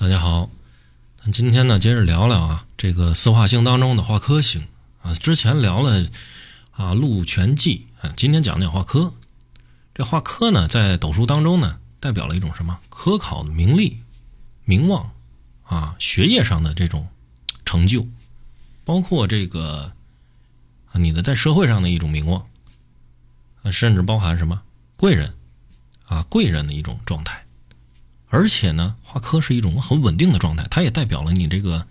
[0.00, 0.48] 大家好，
[1.24, 4.68] 那今天呢接着聊聊啊这个四化星当中的化科星
[5.02, 5.12] 啊。
[5.12, 6.08] 之前聊了
[6.70, 9.12] 啊禄全忌啊，今天讲讲化科。
[9.96, 12.78] 这化科呢，在斗数当中呢，代表了一种什么？
[12.88, 13.98] 科考的名利、
[14.64, 15.10] 名望
[15.64, 17.08] 啊，学业上的这种
[17.64, 18.06] 成就，
[18.84, 19.92] 包括这个
[20.92, 22.46] 啊你的在社会上的一种名望
[23.64, 24.62] 啊，甚至包含什么
[24.94, 25.34] 贵人
[26.06, 27.47] 啊贵人的一种状态。
[28.30, 31.86] 而且呢，化科是一种很稳定的状态，它也代表了你这个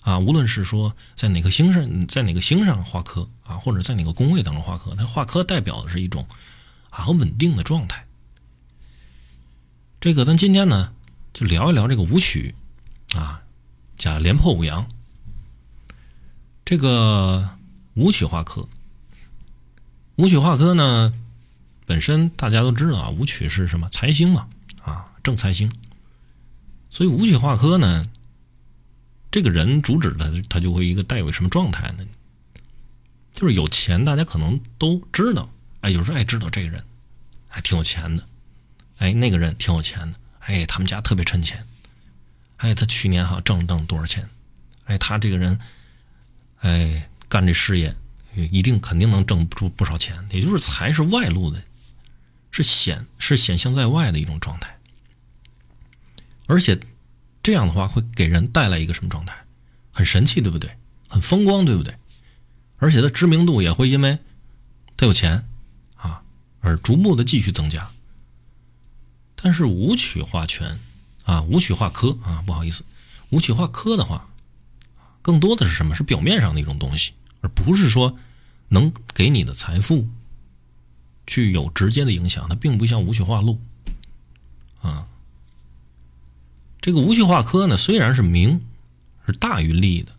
[0.00, 6.26] 啊，无论是说在哪个星上，在哪个星上化科啊，或者在哪个宫位当中化科，它化科代表的是一种
[6.90, 8.06] 啊很稳定的状态。
[10.00, 10.92] 这个咱今天呢，
[11.32, 12.54] 就聊一聊这个武曲
[13.14, 13.42] 啊，
[13.96, 14.86] 加廉颇五阳。
[16.64, 17.48] 这个
[17.94, 18.68] 武曲化科，
[20.16, 21.14] 武曲化科呢，
[21.86, 24.48] 本身大家都知道啊，武曲是什么财星嘛。
[25.28, 25.70] 正财星，
[26.88, 28.02] 所以武曲化科呢，
[29.30, 32.06] 这个人主旨的他就会一个带有什么状态呢？
[33.30, 35.50] 就是有钱，大家可能都知道，
[35.82, 36.82] 哎，有时候哎知道这个人
[37.46, 38.26] 还挺有钱的，
[38.96, 41.62] 哎那个人挺有钱的，哎他们家特别趁钱，
[42.56, 44.26] 哎他去年哈挣挣多少钱，
[44.86, 45.58] 哎他这个人，
[46.60, 47.94] 哎干这事业
[48.34, 51.62] 一定肯定能挣出不少钱，也就是财是外露的，
[52.50, 54.77] 是显是显现在外的一种状态。
[56.48, 56.80] 而且，
[57.42, 59.44] 这样的话会给人带来一个什么状态？
[59.92, 60.76] 很神气，对不对？
[61.08, 61.96] 很风光，对不对？
[62.78, 64.18] 而且他知名度也会因为
[64.96, 65.44] 他有钱
[65.96, 66.22] 啊
[66.60, 67.90] 而逐步的继续增加。
[69.36, 70.78] 但是武曲化权
[71.24, 72.84] 啊，武曲化科啊，不好意思，
[73.30, 74.28] 武曲化科的话，
[75.20, 75.94] 更多的是什么？
[75.94, 78.16] 是表面上的一种东西，而不是说
[78.68, 80.08] 能给你的财富
[81.26, 82.48] 具有直接的影响。
[82.48, 83.60] 它并不像武曲化禄
[84.80, 85.06] 啊。
[86.88, 88.62] 这个无序化科呢，虽然是名
[89.26, 90.12] 是大于利的，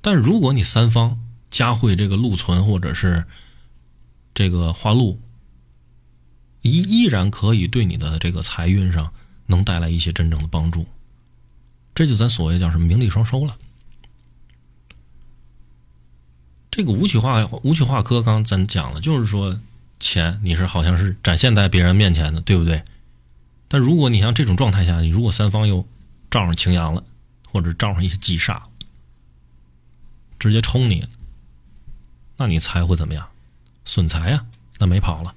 [0.00, 1.18] 但如果你三方
[1.50, 3.24] 加会这个禄存或者是
[4.32, 5.20] 这个化禄，
[6.62, 9.12] 依依然可以对你的这个财运上
[9.46, 10.86] 能带来一些真正的帮助。
[11.92, 13.56] 这就咱所谓叫什么名利双收了。
[16.70, 19.58] 这个无曲化无曲化科，刚咱讲了，就是说
[19.98, 22.84] 钱你是好像是展现在别人面前的，对不对？
[23.66, 25.84] 但如果你像这种状态下，你如果三方又
[26.36, 27.02] 撞上擎羊了，
[27.48, 28.60] 或者撞上一些忌煞，
[30.38, 31.08] 直接冲你，
[32.36, 33.30] 那你财会怎么样？
[33.86, 34.44] 损财呀，
[34.78, 35.34] 那没跑了，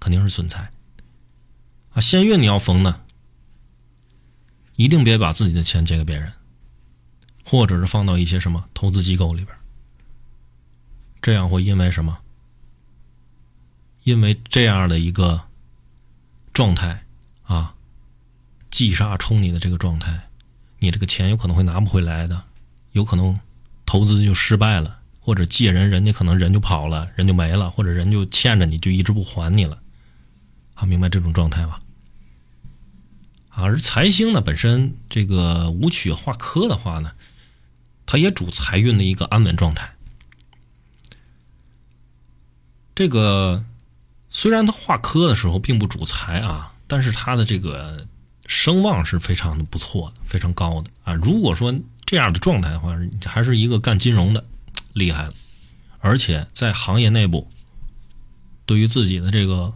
[0.00, 0.72] 肯定是损财。
[1.92, 3.02] 啊，现运你要逢呢，
[4.76, 6.32] 一定别把自己的钱借给别人，
[7.44, 9.54] 或者是放到一些什么投资机构里边，
[11.20, 12.22] 这样会因为什么？
[14.04, 15.46] 因为这样的一个
[16.54, 17.04] 状态
[17.42, 17.74] 啊，
[18.70, 20.24] 忌煞冲你的这个状态。
[20.80, 22.44] 你这个钱有可能会拿不回来的，
[22.92, 23.40] 有可能
[23.84, 29.78] 投资就失败了，或者借人，人家可能人就跑了，人就没了，或者人就欠着你就一直不还你了。
[30.74, 31.80] 好，明白这种状态吧？
[33.50, 37.10] 而财星呢，本身这个武曲化科的话呢，
[38.06, 39.96] 它也主财运的一个安稳状态。
[42.94, 43.64] 这个
[44.30, 48.06] 虽然它化科的时候并不主财啊，但是它的这个。
[48.48, 51.12] 声望是非常的不错的，非常高的啊！
[51.12, 51.72] 如果说
[52.04, 54.44] 这样的状态的话，还是一个干金融的，
[54.94, 55.34] 厉害了，
[56.00, 57.46] 而且在行业内部，
[58.64, 59.74] 对于自己的这个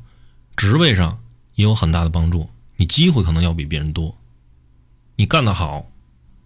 [0.56, 1.20] 职位上
[1.54, 2.48] 也有很大的帮助。
[2.76, 4.16] 你机会可能要比别人多，
[5.16, 5.86] 你干得好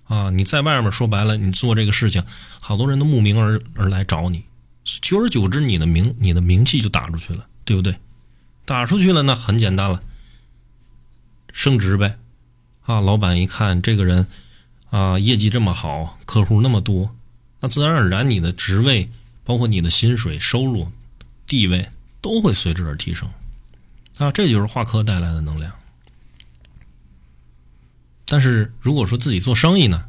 [0.08, 0.28] 啊！
[0.30, 2.24] 你在外面说白了，你做这个事情，
[2.60, 4.44] 好多人都慕名而而来找你，
[5.00, 7.96] 久而久之，你的名你的名气就打出去了，对不对？
[8.64, 10.02] 打出去了，那很简单了。
[11.56, 12.18] 升职呗，
[12.82, 14.26] 啊，老板一看这个人，
[14.90, 17.16] 啊，业绩这么好，客户那么多，
[17.60, 19.10] 那自然而然你的职位，
[19.42, 20.92] 包括你的薪水、收入、
[21.46, 21.88] 地位
[22.20, 23.30] 都会随之而提升，
[24.18, 25.72] 啊，这就是化科带来的能量。
[28.26, 30.04] 但是如果说自己做生意呢，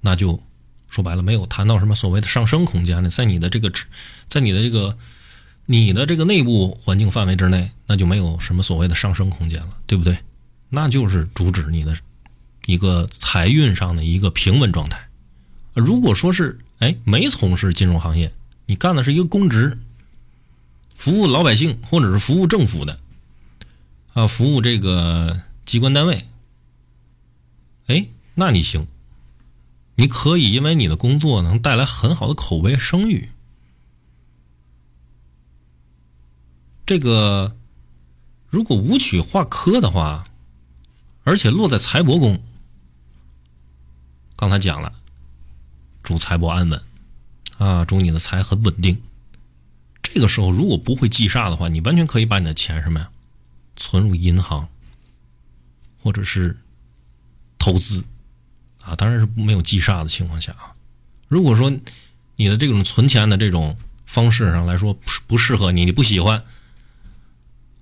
[0.00, 0.42] 那就
[0.88, 3.70] 说白了没有谈到什么所谓的上升空间呢，在你的这个，
[4.26, 4.96] 在你的这个
[5.66, 10.18] 你的这个内部环境范围之内，那就没有什么所谓的上升空间了，对不对？
[10.70, 11.96] 那就是主旨你的
[12.66, 15.08] 一个财运上的一个平稳状态。
[15.72, 18.34] 如果说是哎没从事金融行业，
[18.66, 19.78] 你干的是一个公职，
[20.94, 23.00] 服务老百姓或者是服务政府的，
[24.12, 26.26] 啊，服务这个机关单位，
[27.86, 28.86] 哎，那你行，
[29.94, 33.30] 你可以因为你的工作能带来很好的口碑声誉。
[36.84, 37.56] 这个
[38.50, 40.24] 如果武曲化科的话。
[41.28, 42.42] 而且落在财帛宫，
[44.34, 44.90] 刚才讲了，
[46.02, 46.82] 主财帛安稳
[47.58, 49.02] 啊，主你的财很稳定。
[50.02, 53.10] 这个时候如果不会忌煞的话，你完全可以把你的钱什么呀，
[53.76, 54.70] 存入银行，
[56.02, 56.56] 或者是
[57.58, 58.02] 投资
[58.82, 60.72] 啊，当然是没有忌煞的情况下啊。
[61.28, 61.70] 如果说
[62.36, 63.76] 你的这种存钱的这种
[64.06, 66.42] 方式上来说不不适合你，你不喜欢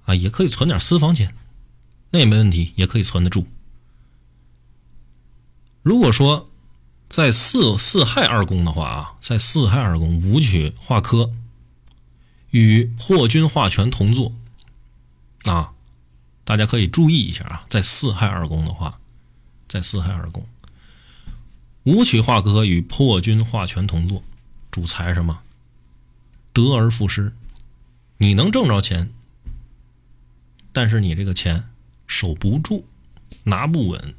[0.04, 1.32] 啊，也可以存点私房钱，
[2.10, 3.46] 那也没问题，也可以存得住。
[5.82, 6.48] 如果说
[7.08, 11.32] 在四四害二宫的话啊，在四害二宫武曲化科
[12.50, 14.32] 与破军化权同坐
[15.44, 15.72] 啊，
[16.44, 18.98] 大家可以注意一下啊，在四害二宫的话，
[19.68, 20.46] 在四害二宫。
[21.84, 24.24] 武曲化科与破军化权同坐，
[24.72, 25.42] 主财什么？
[26.52, 27.32] 得而复失。
[28.18, 29.12] 你能挣着钱，
[30.72, 31.68] 但是你这个钱
[32.16, 32.84] 守不住，
[33.44, 34.14] 拿不稳。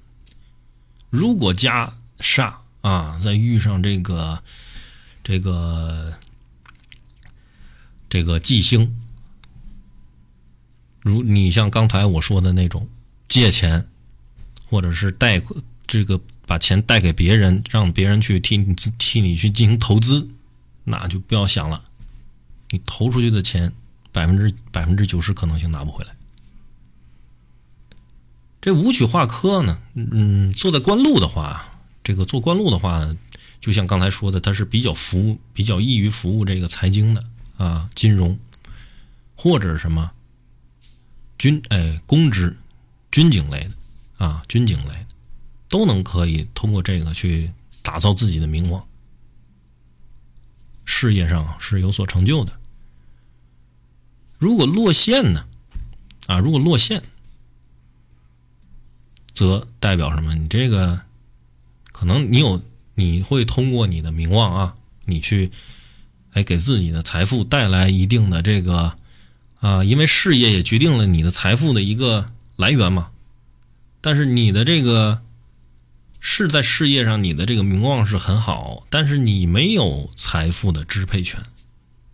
[1.10, 4.44] 如果加煞啊，再遇上这个
[5.24, 6.14] 这个
[8.08, 8.96] 这个忌星，
[11.02, 12.88] 如你像刚才我说的那种
[13.28, 13.88] 借钱，
[14.68, 15.42] 或者是贷
[15.88, 16.22] 这个。
[16.48, 20.30] 把钱贷给别人，让别人去替你替你去进行投资，
[20.86, 21.84] 那就不要想了。
[22.70, 23.74] 你投出去的钱，
[24.14, 26.17] 百分之百分之九十可能性拿不回来。
[28.62, 33.16] 这武曲化科呢，嗯，坐在官路的话，这个做官路的话，
[33.62, 37.24] 就像刚才说的，它是比较服务，比较易于服务这个财经的
[37.58, 38.38] 啊，金融
[39.36, 40.12] 或者什么
[41.38, 42.58] 军哎公职、
[43.12, 45.06] 军警类的啊，军警类。
[45.70, 47.52] 都能可以通过这个去
[47.82, 48.82] 打造自己的名望，
[50.86, 52.58] 事业上是有所成就的。
[54.40, 55.46] 如果落线呢？
[56.28, 57.04] 啊，如果落线，
[59.38, 60.34] 则代表什么？
[60.34, 61.00] 你这个
[61.92, 62.60] 可能你有，
[62.96, 64.76] 你会通过你的名望啊，
[65.06, 65.52] 你去
[66.34, 68.96] 来给自己的财富带来一定的这个
[69.60, 73.10] 啊，因为事业也决定了你的财富的一个来源嘛。
[74.02, 75.22] 但是你的这个。
[76.20, 81.42] 是在事业上，你的这个名望是很好，但是你没有财富的支配权，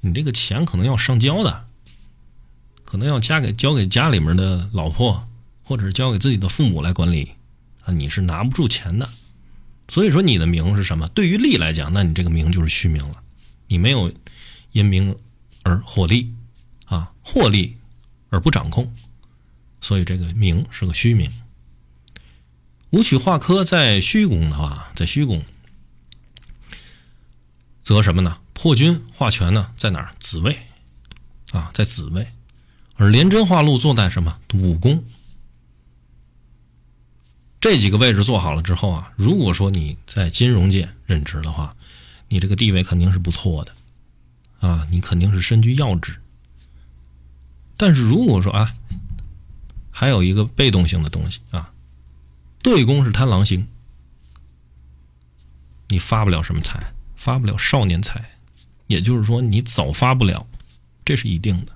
[0.02, 1.66] 你这个钱可能要上交的，
[2.84, 5.26] 可能要交给交给家里面的老婆，
[5.64, 7.32] 或者是交给自己的父母来管理，
[7.86, 9.10] 啊，你是拿不住钱的。
[9.88, 11.08] 所以说你的名是什么？
[11.10, 13.24] 对于利来讲，那你这个名就是虚名了，
[13.68, 14.14] 你没有
[14.72, 15.16] 因名
[15.64, 16.34] 而获利，
[16.86, 17.76] 啊，获利
[18.30, 18.94] 而不掌控，
[19.82, 21.32] 所以这个名是个虚名。
[22.92, 25.44] 武曲化科在虚宫的话，在虚宫，
[27.84, 28.40] 则什么呢？
[28.54, 30.16] 破军化权呢，在哪儿？
[30.20, 30.58] 子位
[31.52, 32.28] 啊，在子位。
[32.96, 34.40] 而廉贞化禄坐在什么？
[34.54, 35.04] 武宫。
[37.64, 41.74] 这几个位置做好了之后啊，如果说你在金融界任职的话，
[42.28, 43.74] 你这个地位肯定是不错的
[44.60, 46.20] 啊，你肯定是身居要职。
[47.78, 48.74] 但是如果说啊，
[49.90, 51.72] 还有一个被动性的东西啊。
[52.62, 53.66] 对宫是贪狼星，
[55.88, 58.30] 你发不了什么财，发不了少年财，
[58.88, 60.46] 也就是说你早发不了，
[61.06, 61.72] 这是一定的。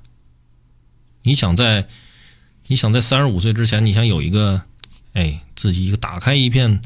[1.21, 1.87] 你想在
[2.67, 4.61] 你想在三十五岁之前，你想有一个
[5.17, 6.79] 哎自己一个打开一片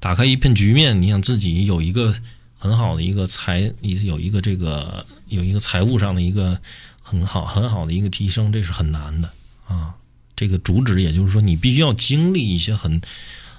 [0.00, 2.14] 打开一片局面，你想自己有一个
[2.56, 6.58] 很好的一个财，有一个这个有一个财务上的一个
[7.02, 9.30] 很好很好的一个提升，这是很难的
[9.66, 9.94] 啊。
[10.34, 13.00] 这个主旨，也就是说，你必须要经历一些很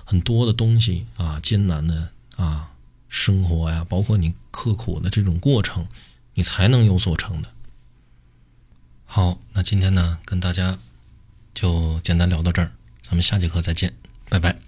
[0.03, 2.71] 很多的东西啊，艰难的啊
[3.09, 5.87] 生活呀，包括你刻苦的这种过程，
[6.33, 7.49] 你才能有所成的。
[9.05, 10.77] 好，那今天呢，跟大家
[11.53, 13.93] 就简单聊到这儿，咱们下节课再见，
[14.29, 14.66] Bye bye.